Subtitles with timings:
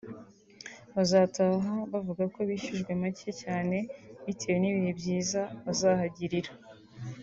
[0.95, 3.77] bazataha bavuga ko bishyujwe macye cyane
[4.25, 6.51] bitewe n’ibihe byiza bazahagirira